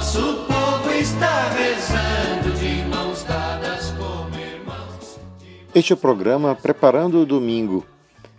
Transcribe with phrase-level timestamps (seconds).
[0.00, 5.20] Nosso povo está rezando de mãos dadas como irmãos.
[5.74, 7.86] Este é o programa Preparando o Domingo.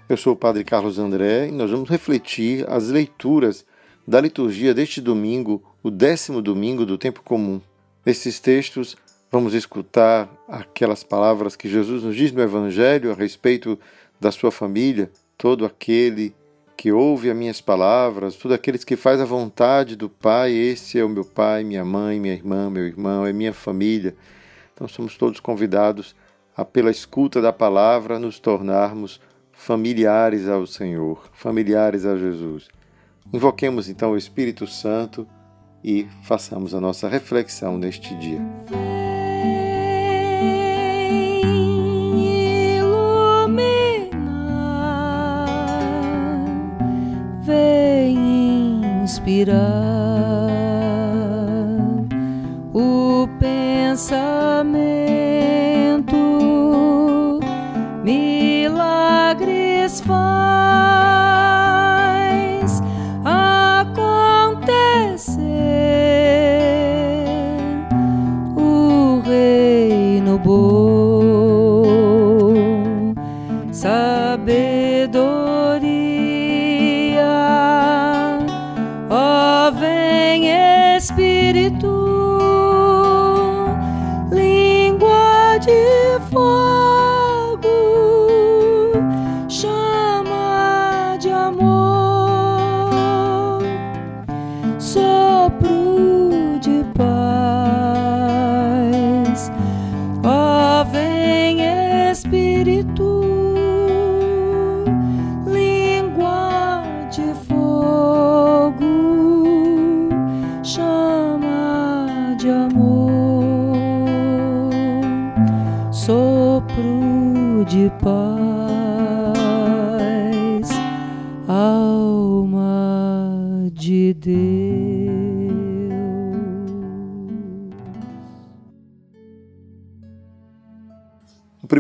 [0.09, 3.63] Eu sou o Padre Carlos André e nós vamos refletir as leituras
[4.07, 7.61] da liturgia deste domingo, o décimo domingo do tempo comum.
[8.03, 8.97] Nesses textos,
[9.31, 13.77] vamos escutar aquelas palavras que Jesus nos diz no Evangelho a respeito
[14.19, 16.33] da sua família, todo aquele
[16.75, 21.03] que ouve as minhas palavras, todos aqueles que faz a vontade do Pai, esse é
[21.03, 24.15] o meu pai, minha mãe, minha irmã, meu irmão, é minha família.
[24.73, 26.15] Então somos todos convidados
[26.55, 32.67] a pela escuta da palavra nos tornarmos familiares ao Senhor, familiares a Jesus.
[33.31, 35.27] Invoquemos então o Espírito Santo
[35.83, 39.00] e façamos a nossa reflexão neste dia.
[49.31, 49.55] Inspirar
[52.73, 54.81] o pensamento,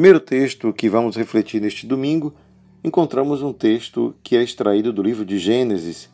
[0.01, 2.33] primeiro texto que vamos refletir neste domingo,
[2.83, 6.09] encontramos um texto que é extraído do livro de Gênesis.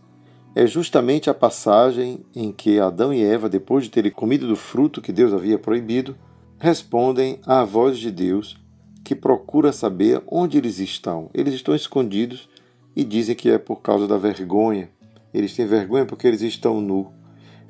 [0.53, 5.01] É justamente a passagem em que Adão e Eva, depois de terem comido do fruto
[5.01, 6.17] que Deus havia proibido,
[6.59, 8.57] respondem à voz de Deus
[9.05, 11.29] que procura saber onde eles estão.
[11.33, 12.49] Eles estão escondidos
[12.93, 14.89] e dizem que é por causa da vergonha.
[15.33, 17.09] Eles têm vergonha porque eles estão nu.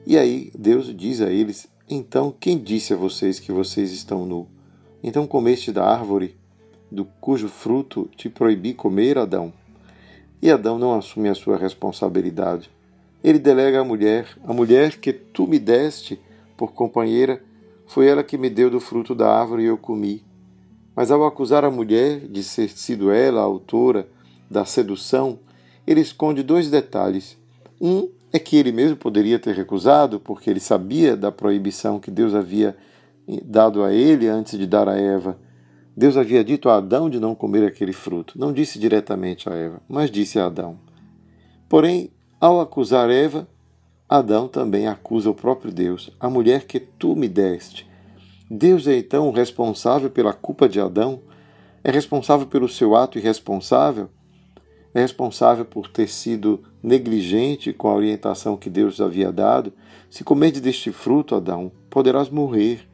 [0.04, 4.57] E aí Deus diz a eles: Então, quem disse a vocês que vocês estão nu?
[5.08, 6.36] Então comeste da árvore
[6.92, 9.54] do cujo fruto te proibi comer, Adão?
[10.42, 12.70] E Adão não assume a sua responsabilidade.
[13.24, 16.20] Ele delega à mulher: A mulher que tu me deste
[16.58, 17.42] por companheira,
[17.86, 20.26] foi ela que me deu do fruto da árvore e eu comi.
[20.94, 24.10] Mas ao acusar a mulher de ser sido ela a autora
[24.52, 25.40] da sedução,
[25.88, 27.38] ele esconde dois detalhes.
[27.80, 32.36] Um é que ele mesmo poderia ter recusado, porque ele sabia da proibição que Deus
[32.36, 32.76] havia
[33.44, 35.38] dado a ele antes de dar a Eva.
[35.96, 38.40] Deus havia dito a Adão de não comer aquele fruto.
[38.40, 40.80] Não disse diretamente a Eva, mas disse a Adão.
[41.68, 43.48] Porém, ao acusar Eva,
[44.08, 47.86] Adão também acusa o próprio Deus, a mulher que tu me deste.
[48.50, 51.20] Deus é então o responsável pela culpa de Adão?
[51.84, 54.10] É responsável pelo seu ato irresponsável?
[54.94, 59.74] É responsável por ter sido negligente com a orientação que Deus havia dado?
[60.10, 62.87] Se comerdes deste fruto, Adão, poderás morrer.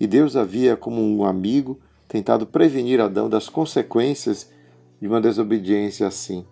[0.00, 4.50] E Deus havia, como um amigo, tentado prevenir Adão das consequências
[4.98, 6.46] de uma desobediência assim.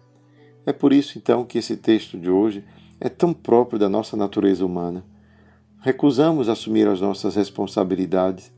[0.66, 2.62] É por isso, então, que esse texto de hoje
[3.00, 5.02] é tão próprio da nossa natureza humana.
[5.80, 8.52] Recusamos assumir as nossas responsabilidades,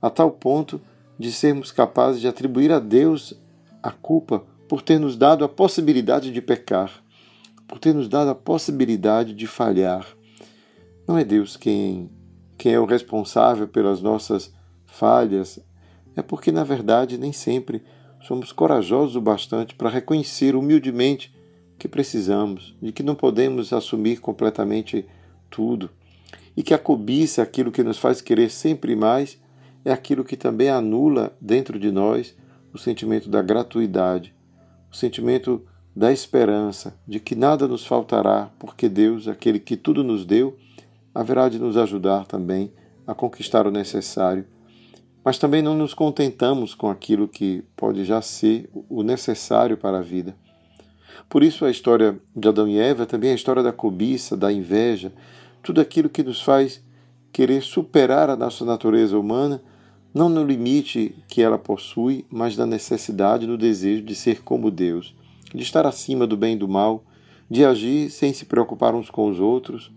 [0.00, 0.80] a tal ponto
[1.18, 3.34] de sermos capazes de atribuir a Deus
[3.82, 7.02] a culpa por ter nos dado a possibilidade de pecar,
[7.66, 10.06] por ter nos dado a possibilidade de falhar.
[11.06, 12.10] Não é Deus quem,
[12.56, 14.52] quem é o responsável pelas nossas
[14.86, 15.58] falhas,
[16.14, 17.82] é porque, na verdade, nem sempre
[18.22, 21.34] somos corajosos o bastante para reconhecer humildemente
[21.78, 25.06] que precisamos, de que não podemos assumir completamente
[25.50, 25.90] tudo.
[26.56, 29.38] e que a cobiça, aquilo que nos faz querer sempre mais,
[29.84, 32.34] é aquilo que também anula dentro de nós
[32.72, 34.34] o sentimento da gratuidade,
[34.90, 35.62] o sentimento
[35.94, 40.56] da esperança de que nada nos faltará, porque Deus, aquele que tudo nos deu,
[41.16, 42.70] haverá de nos ajudar também
[43.06, 44.44] a conquistar o necessário.
[45.24, 50.02] Mas também não nos contentamos com aquilo que pode já ser o necessário para a
[50.02, 50.36] vida.
[51.26, 54.52] Por isso, a história de Adão e Eva também é a história da cobiça, da
[54.52, 55.10] inveja,
[55.62, 56.84] tudo aquilo que nos faz
[57.32, 59.62] querer superar a nossa natureza humana,
[60.12, 65.16] não no limite que ela possui, mas na necessidade, no desejo de ser como Deus,
[65.54, 67.02] de estar acima do bem e do mal,
[67.50, 69.95] de agir sem se preocupar uns com os outros,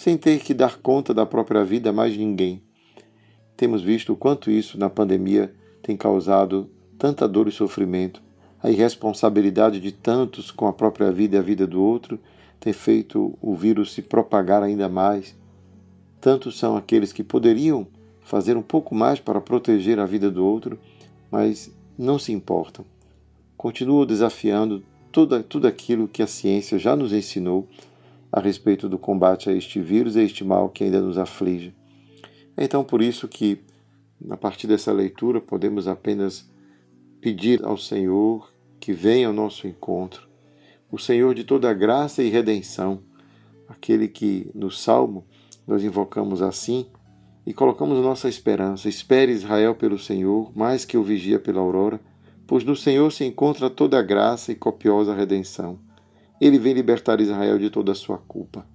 [0.00, 2.62] sem ter que dar conta da própria vida a mais ninguém.
[3.54, 8.22] Temos visto o quanto isso na pandemia tem causado tanta dor e sofrimento.
[8.62, 12.18] A irresponsabilidade de tantos com a própria vida e a vida do outro
[12.58, 15.36] tem feito o vírus se propagar ainda mais.
[16.18, 17.86] Tantos são aqueles que poderiam
[18.22, 20.78] fazer um pouco mais para proteger a vida do outro,
[21.30, 22.86] mas não se importam.
[23.54, 24.82] Continuam desafiando
[25.12, 27.68] tudo, tudo aquilo que a ciência já nos ensinou
[28.32, 31.74] a respeito do combate a este vírus e a este mal que ainda nos aflige.
[32.56, 33.60] É então por isso que,
[34.28, 36.48] a partir dessa leitura, podemos apenas
[37.20, 40.28] pedir ao Senhor que venha ao nosso encontro,
[40.90, 43.02] o Senhor de toda graça e redenção,
[43.68, 45.24] aquele que no Salmo
[45.66, 46.86] nós invocamos assim
[47.46, 48.88] e colocamos nossa esperança.
[48.88, 52.00] Espere Israel pelo Senhor, mais que o vigia pela aurora,
[52.46, 55.78] pois no Senhor se encontra toda graça e copiosa redenção.
[56.40, 58.66] Ele vem libertar Israel de toda a sua culpa.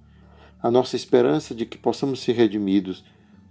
[0.62, 3.04] A nossa esperança de que possamos ser redimidos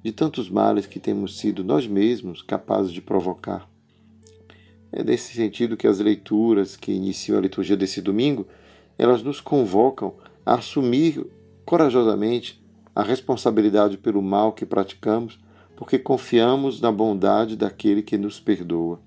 [0.03, 3.67] de tantos males que temos sido nós mesmos capazes de provocar.
[4.91, 8.47] É nesse sentido que as leituras que iniciam a liturgia desse domingo,
[8.97, 10.13] elas nos convocam
[10.45, 11.25] a assumir
[11.65, 12.63] corajosamente
[12.95, 15.38] a responsabilidade pelo mal que praticamos,
[15.75, 19.01] porque confiamos na bondade daquele que nos perdoa.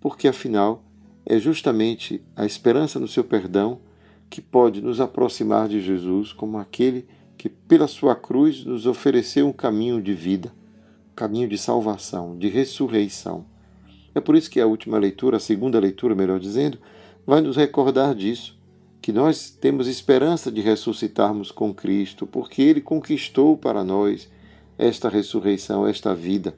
[0.00, 0.84] Porque afinal,
[1.24, 3.80] é justamente a esperança no seu perdão
[4.30, 7.06] que pode nos aproximar de Jesus como aquele
[7.36, 10.54] que pela sua cruz nos ofereceu um caminho de vida,
[11.16, 13.44] caminho de salvação, de ressurreição.
[14.14, 16.78] É por isso que a última leitura, a segunda leitura, melhor dizendo,
[17.26, 18.58] vai nos recordar disso,
[19.02, 24.30] que nós temos esperança de ressuscitarmos com Cristo, porque Ele conquistou para nós
[24.78, 26.54] esta ressurreição, esta vida.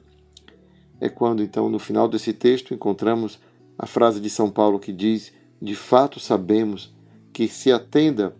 [0.99, 3.39] É quando, então, no final desse texto, encontramos
[3.77, 5.31] a frase de São Paulo que diz:
[5.61, 6.93] De fato sabemos
[7.33, 8.35] que se atenda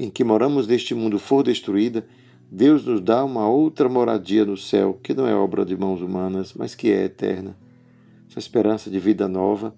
[0.00, 2.06] em que moramos neste mundo for destruída,
[2.50, 6.54] Deus nos dá uma outra moradia no céu, que não é obra de mãos humanas,
[6.54, 7.54] mas que é eterna.
[8.30, 9.74] Essa esperança de vida nova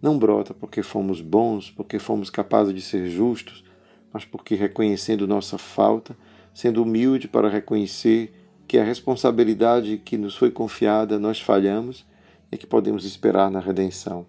[0.00, 3.64] não brota porque fomos bons, porque fomos capazes de ser justos,
[4.12, 6.16] mas porque reconhecendo nossa falta,
[6.54, 8.32] sendo humilde para reconhecer
[8.68, 12.06] que a responsabilidade que nos foi confiada nós falhamos,
[12.52, 14.26] é que podemos esperar na redenção.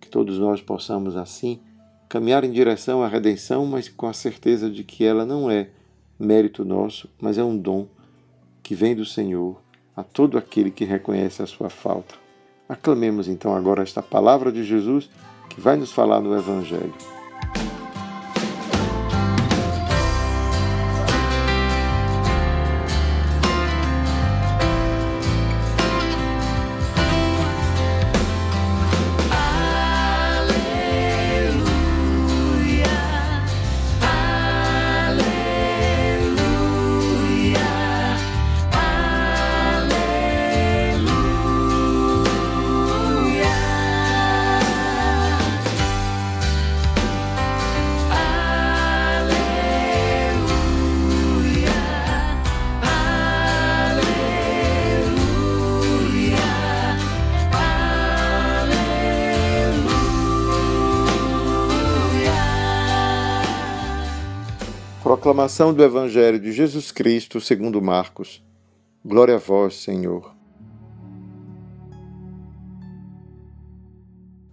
[0.00, 1.60] Que todos nós possamos assim
[2.08, 5.68] caminhar em direção à redenção, mas com a certeza de que ela não é
[6.18, 7.86] mérito nosso, mas é um dom
[8.62, 9.60] que vem do Senhor
[9.96, 12.14] a todo aquele que reconhece a sua falta.
[12.68, 15.08] Aclamemos então agora esta palavra de Jesus
[15.48, 17.17] que vai nos falar no Evangelho.
[65.08, 68.44] Proclamação do Evangelho de Jesus Cristo segundo Marcos.
[69.02, 70.34] Glória a vós, Senhor.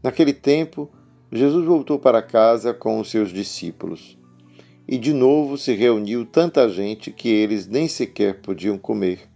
[0.02, 0.90] Naquele tempo,
[1.30, 4.18] Jesus voltou para casa com os seus discípulos.
[4.88, 9.30] E de novo se reuniu tanta gente que eles nem sequer podiam comer.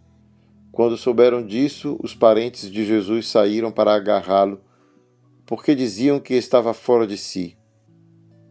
[0.72, 4.62] Quando souberam disso, os parentes de Jesus saíram para agarrá-lo,
[5.46, 7.59] porque diziam que estava fora de si.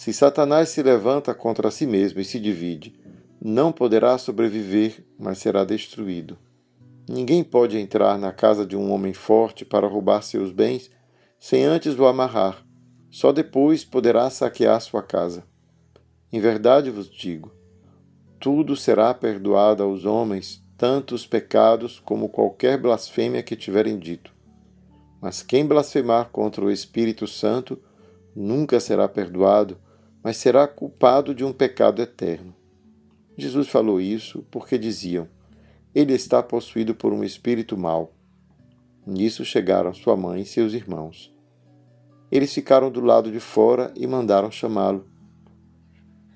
[0.00, 2.98] se Satanás se levanta contra si mesmo e se divide,
[3.38, 6.38] não poderá sobreviver, mas será destruído.
[7.06, 10.90] Ninguém pode entrar na casa de um homem forte para roubar seus bens
[11.38, 12.64] sem antes o amarrar.
[13.10, 15.44] Só depois poderá saquear sua casa.
[16.32, 17.52] Em verdade vos digo:
[18.40, 24.32] tudo será perdoado aos homens, tanto os pecados como qualquer blasfêmia que tiverem dito.
[25.20, 27.78] Mas quem blasfemar contra o Espírito Santo
[28.34, 29.76] nunca será perdoado,
[30.22, 32.54] mas será culpado de um pecado eterno.
[33.36, 35.26] Jesus falou isso porque diziam:
[35.94, 38.12] Ele está possuído por um espírito mau.
[39.06, 41.34] Nisso chegaram sua mãe e seus irmãos.
[42.30, 45.08] Eles ficaram do lado de fora e mandaram chamá-lo.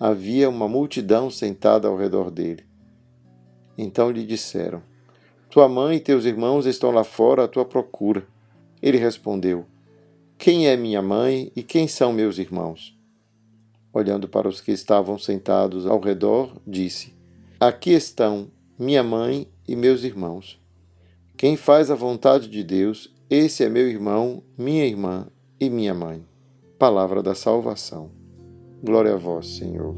[0.01, 2.65] Havia uma multidão sentada ao redor dele.
[3.77, 4.83] Então lhe disseram:
[5.51, 8.27] Tua mãe e teus irmãos estão lá fora à tua procura.
[8.83, 9.67] Ele respondeu:
[10.39, 12.94] Quem é minha mãe e quem são meus irmãos?
[13.95, 17.15] Olhando para os que estavam sentados ao redor, disse:
[17.61, 20.61] Aqui estão minha mãe e meus irmãos.
[21.37, 25.29] Quem faz a vontade de Deus, esse é meu irmão, minha irmã
[25.61, 26.27] e minha mãe.
[26.77, 28.11] Palavra da salvação.
[28.83, 29.95] Glória a vós, Senhor.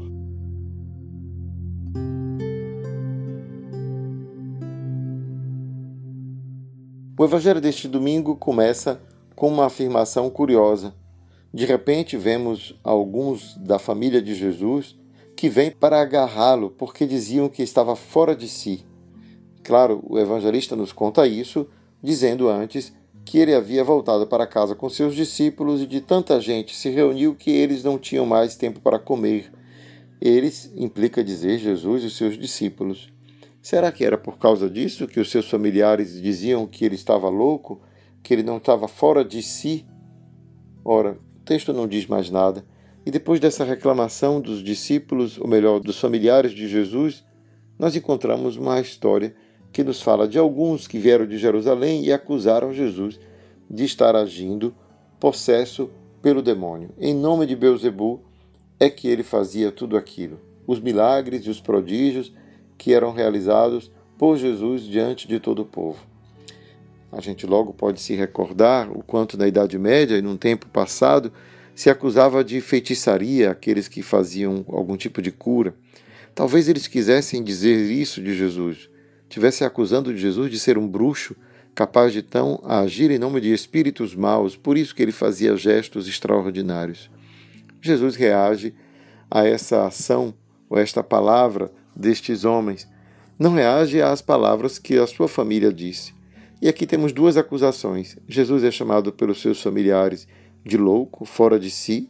[7.17, 9.01] O evangelho deste domingo começa
[9.35, 10.93] com uma afirmação curiosa.
[11.53, 14.95] De repente, vemos alguns da família de Jesus
[15.35, 18.85] que vêm para agarrá-lo porque diziam que estava fora de si.
[19.63, 21.67] Claro, o evangelista nos conta isso,
[22.01, 22.93] dizendo antes
[23.25, 27.35] que ele havia voltado para casa com seus discípulos e de tanta gente se reuniu
[27.35, 29.51] que eles não tinham mais tempo para comer.
[30.19, 33.11] Eles implica dizer Jesus e seus discípulos.
[33.61, 37.81] Será que era por causa disso que os seus familiares diziam que ele estava louco,
[38.23, 39.85] que ele não estava fora de si?
[40.85, 42.63] Ora, texto não diz mais nada.
[43.05, 47.23] E depois dessa reclamação dos discípulos, ou melhor, dos familiares de Jesus,
[47.79, 49.33] nós encontramos uma história
[49.71, 53.17] que nos fala de alguns que vieram de Jerusalém e acusaram Jesus
[53.69, 54.75] de estar agindo
[55.19, 55.89] possesso
[56.21, 56.89] pelo demônio.
[56.99, 58.21] Em nome de Beuzebu
[58.79, 60.39] é que ele fazia tudo aquilo.
[60.65, 62.33] Os milagres e os prodígios
[62.77, 65.99] que eram realizados por Jesus diante de todo o povo.
[67.11, 71.31] A gente logo pode se recordar o quanto na Idade Média e num tempo passado
[71.73, 75.73] se acusava de feitiçaria aqueles que faziam algum tipo de cura.
[76.35, 78.89] Talvez eles quisessem dizer isso de Jesus,
[79.29, 81.35] tivesse acusando Jesus de ser um bruxo,
[81.73, 86.07] capaz de tão agir em nome de espíritos maus, por isso que ele fazia gestos
[86.07, 87.09] extraordinários.
[87.79, 88.73] Jesus reage
[89.29, 90.33] a essa ação
[90.69, 92.87] ou esta palavra destes homens.
[93.37, 96.16] Não reage às palavras que a sua família disse.
[96.59, 98.17] E aqui temos duas acusações.
[98.27, 100.27] Jesus é chamado pelos seus familiares
[100.65, 102.09] de louco, fora de si,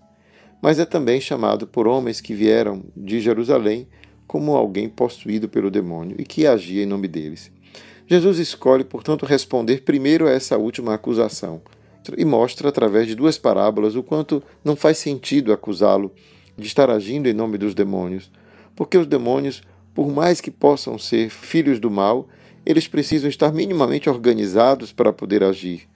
[0.61, 3.87] mas é também chamado por homens que vieram de Jerusalém
[4.25, 7.51] como alguém possuído pelo demônio e que agia em nome deles.
[8.07, 11.61] Jesus escolhe, portanto, responder primeiro a essa última acusação
[12.15, 16.13] e mostra, através de duas parábolas, o quanto não faz sentido acusá-lo
[16.57, 18.31] de estar agindo em nome dos demônios,
[18.77, 19.61] porque os demônios,
[19.93, 22.29] por mais que possam ser filhos do mal,
[22.67, 25.87] eles precisam estar minimamente organizados para poder agir.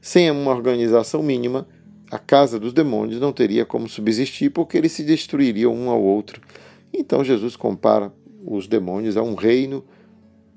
[0.00, 1.66] Sem uma organização mínima,
[2.10, 6.40] a casa dos demônios não teria como subsistir, porque eles se destruiriam um ao outro
[6.92, 8.12] então Jesus compara
[8.44, 9.84] os demônios a um reino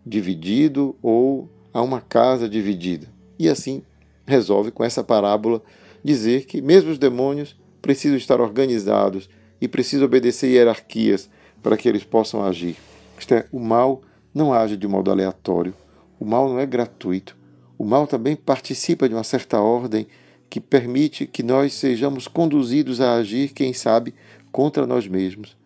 [0.06, 3.08] dividido ou a uma casa dividida.
[3.38, 3.84] E assim
[4.26, 5.62] resolve com essa parábola
[6.04, 11.30] dizer que mesmo os demônios precisam estar organizados e precisam obedecer hierarquias
[11.62, 12.76] para que eles possam agir.
[13.20, 14.02] Isto é, o mal
[14.34, 15.74] não age de modo aleatório,
[16.20, 17.36] o mal não é gratuito.
[17.78, 20.08] O mal também participa de uma certa ordem
[20.50, 24.14] que permite que nós sejamos conduzidos a agir, quem sabe,
[24.52, 25.58] contra nós mesmos.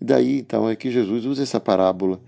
[0.00, 2.20] E daí então é que Jesus usa essa parábola,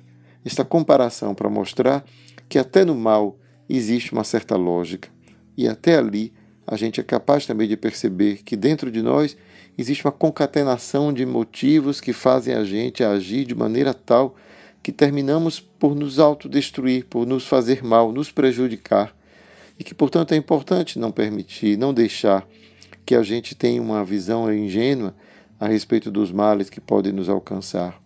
[0.44, 2.04] esta comparação para mostrar
[2.48, 3.38] que até no mal
[3.68, 5.08] existe uma certa lógica.
[5.56, 6.32] E até ali
[6.66, 9.36] a gente é capaz também de perceber que dentro de nós
[9.78, 14.34] existe uma concatenação de motivos que fazem a gente agir de maneira tal
[14.86, 19.12] que terminamos por nos autodestruir, por nos fazer mal, nos prejudicar.
[19.76, 22.46] E que, portanto, é importante não permitir, não deixar
[23.04, 25.12] que a gente tenha uma visão ingênua
[25.58, 28.00] a respeito dos males que podem nos alcançar.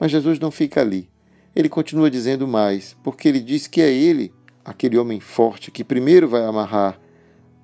[0.00, 1.06] Mas Jesus não fica ali.
[1.54, 4.32] Ele continua dizendo mais, porque ele diz que é ele,
[4.64, 6.98] aquele homem forte, que primeiro vai amarrar,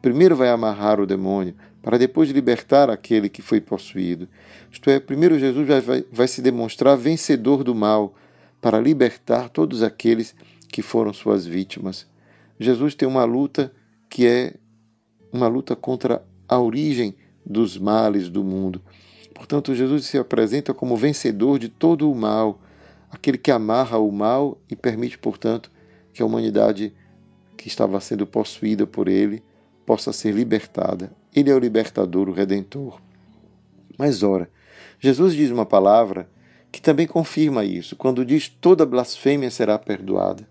[0.03, 4.29] primeiro vai amarrar o demônio, para depois libertar aquele que foi possuído.
[4.71, 8.15] Isto é, primeiro Jesus vai, vai, vai se demonstrar vencedor do mal,
[8.63, 10.37] para libertar todos aqueles
[10.69, 12.07] que foram suas vítimas.
[12.59, 13.73] Jesus tem uma luta
[14.09, 14.55] que é
[15.33, 17.15] uma luta contra a origem
[17.45, 18.81] dos males do mundo.
[19.35, 22.61] Portanto, Jesus se apresenta como vencedor de todo o mal,
[23.11, 25.69] aquele que amarra o mal e permite, portanto,
[26.13, 26.95] que a humanidade
[27.57, 29.43] que estava sendo possuída por ele
[29.85, 31.13] possa ser libertada.
[31.35, 33.01] Ele é o libertador, o redentor.
[33.99, 34.49] Mas ora,
[35.01, 36.29] Jesus diz uma palavra
[36.73, 40.49] que também confirma isso, quando diz toda blasfêmia será perdoada.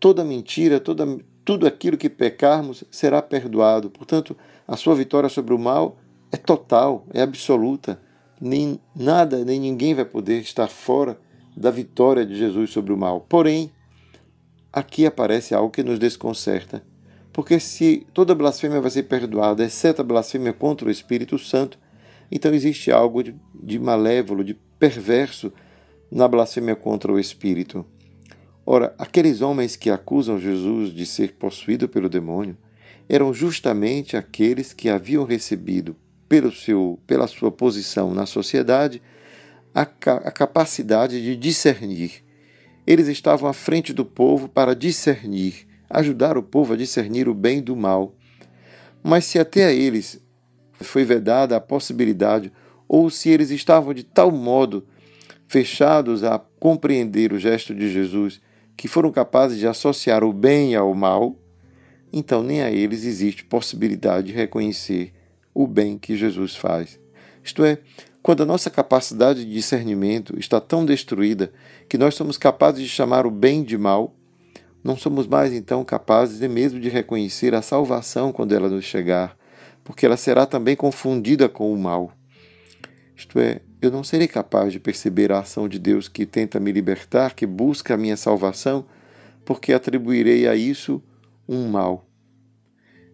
[0.00, 1.06] Toda mentira, toda,
[1.44, 3.90] tudo aquilo que pecarmos será perdoado.
[3.90, 4.34] Portanto,
[4.66, 5.98] a sua vitória sobre o mal
[6.32, 8.00] é total, é absoluta.
[8.40, 11.18] Nem nada, nem ninguém vai poder estar fora
[11.54, 13.20] da vitória de Jesus sobre o mal.
[13.28, 13.70] Porém,
[14.72, 16.82] aqui aparece algo que nos desconcerta.
[17.32, 21.78] Porque se toda blasfêmia vai ser perdoada, exceto a blasfêmia contra o Espírito Santo,
[22.32, 25.52] então existe algo de, de malévolo, de perverso
[26.10, 27.84] na blasfêmia contra o Espírito.
[28.64, 32.56] Ora, aqueles homens que acusam Jesus de ser possuído pelo demônio
[33.08, 35.94] eram justamente aqueles que haviam recebido,
[36.28, 39.00] pelo seu, pela sua posição na sociedade,
[39.72, 42.24] a, a capacidade de discernir.
[42.84, 47.62] Eles estavam à frente do povo para discernir, ajudar o povo a discernir o bem
[47.62, 48.16] do mal.
[49.02, 50.20] Mas se até a eles
[50.80, 52.52] foi vedada a possibilidade,
[52.88, 54.86] ou se eles estavam de tal modo
[55.46, 58.40] fechados a compreender o gesto de Jesus
[58.76, 61.36] que foram capazes de associar o bem ao mal,
[62.12, 65.12] então nem a eles existe possibilidade de reconhecer
[65.54, 66.98] o bem que Jesus faz.
[67.42, 67.78] Isto é,
[68.22, 71.52] quando a nossa capacidade de discernimento está tão destruída
[71.88, 74.14] que nós somos capazes de chamar o bem de mal,
[74.82, 79.36] não somos mais então capazes nem mesmo de reconhecer a salvação quando ela nos chegar,
[79.82, 82.15] porque ela será também confundida com o mal.
[83.16, 86.70] Isto é, eu não serei capaz de perceber a ação de Deus que tenta me
[86.70, 88.84] libertar, que busca a minha salvação,
[89.42, 91.02] porque atribuirei a isso
[91.48, 92.06] um mal.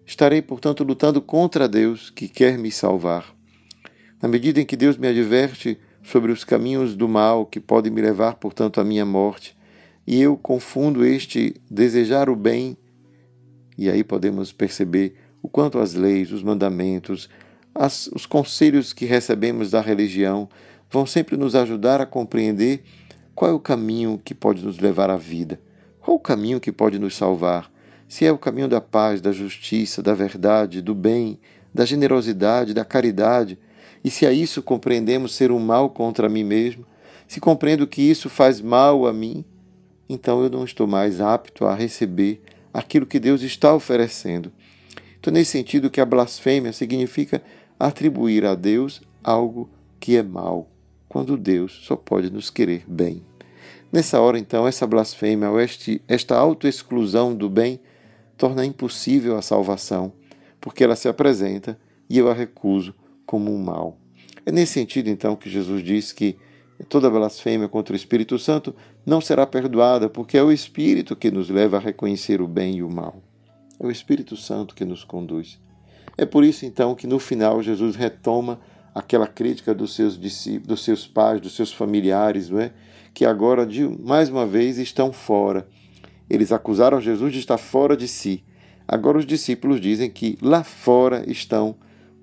[0.04, 3.32] Estarei, portanto, lutando contra Deus que quer me salvar.
[4.20, 8.00] Na medida em que Deus me adverte sobre os caminhos do mal que podem me
[8.00, 9.56] levar, portanto, à minha morte,
[10.04, 12.76] e eu confundo este desejar o bem,
[13.78, 17.28] e aí podemos perceber o quanto as leis, os mandamentos,
[17.74, 20.48] as, os conselhos que recebemos da religião
[20.90, 22.82] vão sempre nos ajudar a compreender
[23.34, 25.58] qual é o caminho que pode nos levar à vida,
[26.00, 27.72] qual o caminho que pode nos salvar,
[28.06, 31.38] se é o caminho da paz, da justiça, da verdade, do bem,
[31.72, 33.58] da generosidade, da caridade,
[34.04, 36.84] e se a isso compreendemos ser um mal contra mim mesmo,
[37.26, 39.44] se compreendo que isso faz mal a mim,
[40.08, 42.42] então eu não estou mais apto a receber
[42.74, 44.52] aquilo que Deus está oferecendo.
[45.18, 47.40] Então, nesse sentido, que a blasfêmia significa
[47.82, 49.68] atribuir a Deus algo
[49.98, 50.70] que é mal,
[51.08, 53.24] quando Deus só pode nos querer bem.
[53.90, 57.80] Nessa hora, então, essa blasfêmia, ou este, esta autoexclusão do bem,
[58.36, 60.12] torna impossível a salvação,
[60.60, 61.76] porque ela se apresenta
[62.08, 62.94] e eu a recuso
[63.26, 63.98] como um mal.
[64.46, 66.38] É nesse sentido, então, que Jesus diz que
[66.88, 68.72] toda blasfêmia contra o Espírito Santo
[69.04, 72.82] não será perdoada, porque é o Espírito que nos leva a reconhecer o bem e
[72.84, 73.20] o mal.
[73.80, 75.60] É o Espírito Santo que nos conduz.
[76.16, 78.60] É por isso então que no final Jesus retoma
[78.94, 82.72] aquela crítica dos seus discípulos, dos seus pais, dos seus familiares, não é?
[83.14, 85.66] que agora de mais uma vez estão fora.
[86.28, 88.44] Eles acusaram Jesus de estar fora de si.
[88.86, 91.76] Agora os discípulos dizem que lá fora estão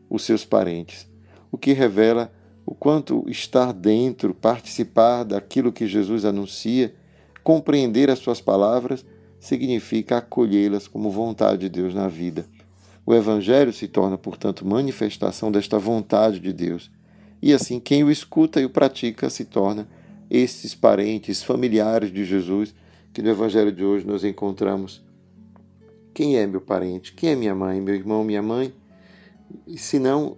[0.10, 1.08] os seus parentes,
[1.52, 2.32] o que revela
[2.66, 6.94] o quanto estar dentro, participar daquilo que Jesus anuncia,
[7.44, 9.06] compreender as suas palavras
[9.40, 12.46] significa acolhê-las como vontade de Deus na vida.
[13.10, 16.92] O Evangelho se torna, portanto, manifestação desta vontade de Deus.
[17.42, 19.90] E assim, quem o escuta e o pratica se torna
[20.30, 22.72] estes parentes, familiares de Jesus,
[23.12, 25.04] que no Evangelho de hoje nós encontramos.
[26.14, 27.12] Quem é meu parente?
[27.14, 27.82] Quem é minha mãe?
[27.82, 28.72] Meu irmão, minha mãe?
[29.76, 30.38] Se não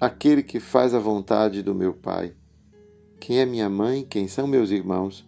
[0.00, 2.32] aquele que faz a vontade do meu Pai.
[3.20, 4.04] Quem é minha mãe?
[4.04, 5.24] Quem são meus irmãos?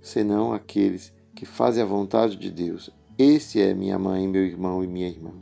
[0.00, 2.88] Senão aqueles que fazem a vontade de Deus.
[3.18, 5.32] Esse é minha mãe, meu irmão e minha irmã.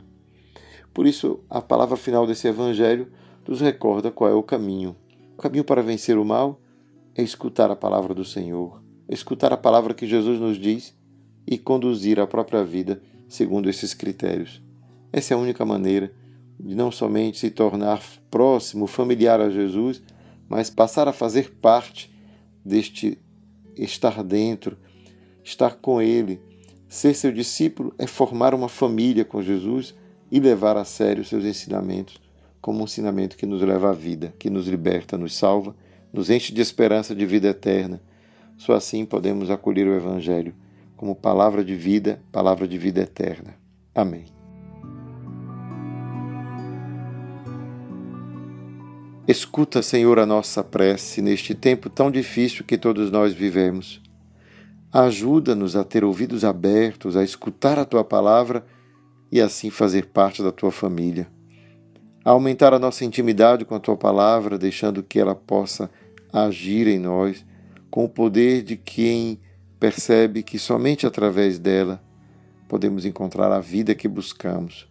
[0.93, 3.07] Por isso, a palavra final desse evangelho
[3.47, 4.95] nos recorda qual é o caminho.
[5.37, 6.59] O caminho para vencer o mal
[7.15, 10.93] é escutar a palavra do Senhor, é escutar a palavra que Jesus nos diz
[11.47, 14.61] e conduzir a própria vida segundo esses critérios.
[15.11, 16.13] Essa é a única maneira
[16.59, 20.01] de não somente se tornar próximo, familiar a Jesus,
[20.47, 22.13] mas passar a fazer parte
[22.63, 23.17] deste
[23.75, 24.77] estar dentro,
[25.43, 26.39] estar com Ele.
[26.87, 29.95] Ser seu discípulo é formar uma família com Jesus
[30.31, 32.19] e levar a sério seus ensinamentos
[32.61, 35.75] como um ensinamento que nos leva à vida, que nos liberta, nos salva,
[36.13, 37.99] nos enche de esperança de vida eterna.
[38.57, 40.53] Só assim podemos acolher o Evangelho
[40.95, 43.55] como palavra de vida, palavra de vida eterna.
[43.93, 44.25] Amém.
[49.27, 54.01] Escuta, Senhor, a nossa prece neste tempo tão difícil que todos nós vivemos.
[54.91, 58.65] Ajuda-nos a ter ouvidos abertos, a escutar a tua palavra
[59.31, 61.27] e assim fazer parte da tua família.
[62.23, 65.89] A aumentar a nossa intimidade com a tua palavra, deixando que ela possa
[66.31, 67.45] agir em nós
[67.89, 69.39] com o poder de quem
[69.79, 72.01] percebe que somente através dela
[72.67, 74.87] podemos encontrar a vida que buscamos.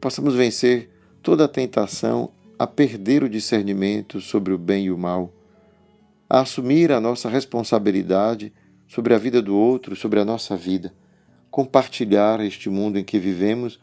[0.00, 0.90] Possamos vencer
[1.22, 5.32] toda a tentação a perder o discernimento sobre o bem e o mal,
[6.28, 8.52] a assumir a nossa responsabilidade
[8.88, 10.92] sobre a vida do outro, sobre a nossa vida,
[11.52, 13.78] compartilhar este mundo em que vivemos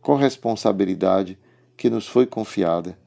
[0.00, 1.38] com responsabilidade
[1.76, 2.98] que nos foi confiada.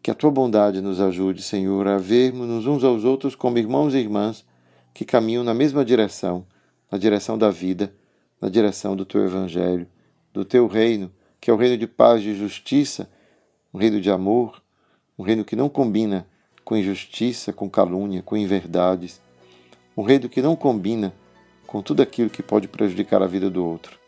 [0.00, 3.98] Que a tua bondade nos ajude, Senhor, a vermos uns aos outros como irmãos e
[3.98, 4.46] irmãs
[4.94, 6.46] que caminham na mesma direção,
[6.88, 7.92] na direção da vida,
[8.40, 9.88] na direção do teu evangelho,
[10.32, 13.10] do teu reino, que é o reino de paz e de justiça
[13.74, 14.62] um reino de amor,
[15.18, 16.24] um reino que não combina
[16.64, 19.20] com injustiça, com calúnia, com inverdades,
[19.96, 21.12] um reino que não combina
[21.66, 23.98] com tudo aquilo que pode prejudicar a vida do outro.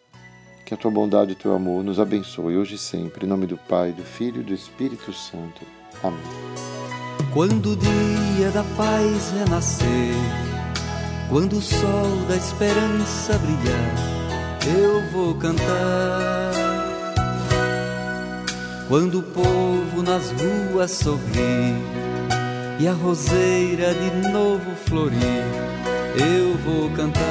[0.64, 3.46] Que a tua bondade e o teu amor nos abençoe hoje e sempre, em nome
[3.46, 5.62] do Pai, do Filho e do Espírito Santo.
[6.02, 6.20] Amém.
[7.32, 10.14] Quando o dia da paz renascer,
[11.28, 13.94] quando o sol da esperança brilhar,
[14.66, 16.56] eu vou cantar
[18.88, 21.74] quando o povo nas ruas sorrir
[22.78, 25.42] e a roseira de novo florir,
[26.16, 27.22] eu vou cantar.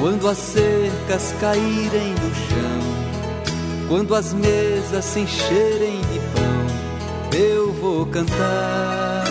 [0.00, 8.06] Quando as cercas caírem no chão, quando as mesas se encherem de pão, eu vou
[8.06, 9.24] cantar.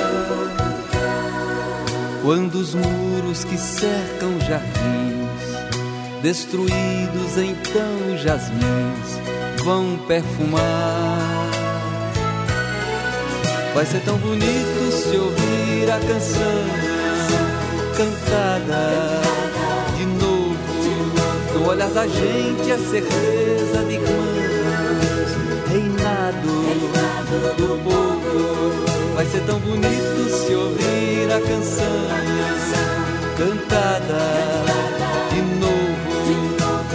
[2.21, 5.01] Quando os muros que cercam jardins
[6.21, 9.19] destruídos então jasmins
[9.63, 11.61] vão perfumar.
[13.73, 16.65] Vai ser tão bonito se ouvir a canção
[17.95, 19.21] cantada
[19.97, 25.31] de novo, no olhar da gente a certeza de irmãos,
[25.69, 26.51] reinado
[27.57, 29.15] do povo.
[29.15, 32.31] Vai ser tão bonito se ouvir a canção
[33.38, 34.71] cantada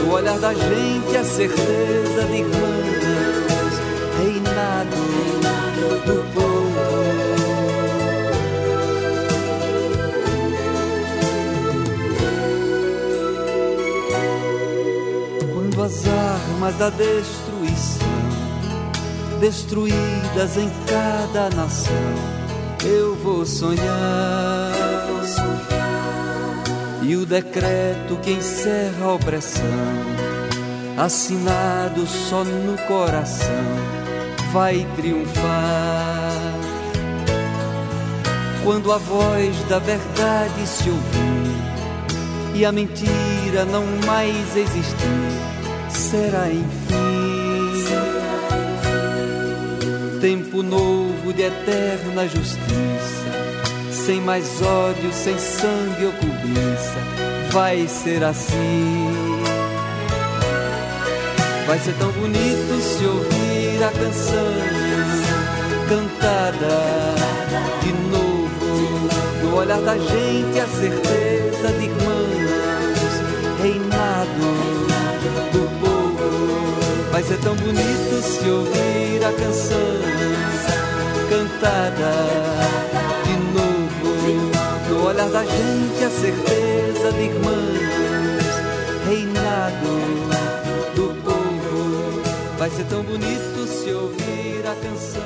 [0.07, 3.75] no olhar da gente a certeza de irmãos,
[4.19, 4.97] reinado
[6.07, 6.66] do povo.
[15.87, 18.09] As armas da destruição,
[19.39, 21.95] destruídas em cada nação,
[22.85, 24.73] eu vou sonhar.
[25.07, 26.65] vou sonhar
[27.03, 29.63] e o decreto que encerra a opressão,
[30.97, 33.47] assinado só no coração,
[34.53, 36.33] vai triunfar.
[38.65, 45.56] Quando a voz da verdade se ouvir e a mentira não mais existir,
[45.97, 47.07] será enfim
[50.21, 53.27] tempo novo de eterna justiça
[54.07, 57.01] sem mais ódio, sem sangue ou cobiça,
[57.51, 59.43] vai ser assim.
[61.67, 64.53] Vai ser tão bonito se ouvir a canção
[65.89, 67.17] cantada
[67.83, 69.09] de novo,
[69.43, 74.86] no olhar da gente a certeza de irmãos, reinado do
[77.27, 79.79] Vai ser tão bonito se ouvir a canção
[81.29, 82.13] cantada
[84.89, 87.81] no olhar da gente a certeza de irmãos,
[89.09, 89.89] reinado
[90.95, 92.23] do povo.
[92.59, 95.23] Vai ser tão bonito se ouvir a canção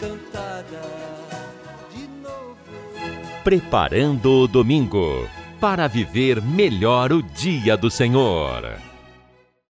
[0.00, 0.82] cantada
[1.92, 3.42] de novo.
[3.42, 5.28] Preparando o domingo
[5.60, 8.93] para viver melhor o dia do Senhor.